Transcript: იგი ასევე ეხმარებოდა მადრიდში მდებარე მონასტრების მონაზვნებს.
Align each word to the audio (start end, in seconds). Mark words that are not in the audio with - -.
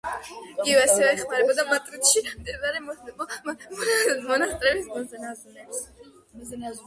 იგი 0.59 0.71
ასევე 0.83 1.09
ეხმარებოდა 1.15 1.65
მადრიდში 1.71 2.23
მდებარე 2.29 2.81
მონასტრების 2.87 4.89
მონაზვნებს. 4.95 5.85